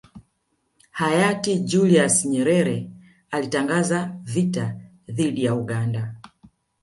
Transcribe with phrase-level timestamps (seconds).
[0.99, 2.91] Hayati Julius Nyerere
[3.31, 4.77] alitangaza vita
[5.07, 6.15] dhidi ya Uganda